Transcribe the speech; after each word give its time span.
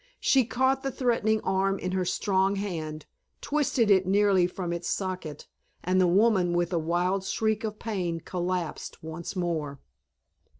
She 0.19 0.45
caught 0.45 0.81
the 0.81 0.89
threatening 0.89 1.41
arm 1.41 1.77
in 1.77 1.91
her 1.91 2.05
strong 2.05 2.55
hand, 2.55 3.05
twisted 3.39 3.91
it 3.91 4.07
nearly 4.07 4.47
from 4.47 4.73
its 4.73 4.89
socket, 4.89 5.45
and 5.83 6.01
the 6.01 6.07
woman 6.07 6.53
with 6.53 6.73
a 6.73 6.79
wild 6.79 7.23
shriek 7.23 7.63
of 7.63 7.77
pain 7.77 8.19
collapsed 8.19 9.03
once 9.03 9.35
more. 9.35 9.79